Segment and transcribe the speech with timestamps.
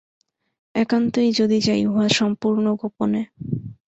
[0.75, 3.21] একান্তই যদি যাই, উহা সম্পূর্ণ গোপনে।